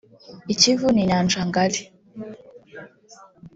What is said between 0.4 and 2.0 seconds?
I Kivu ni inyanja ngari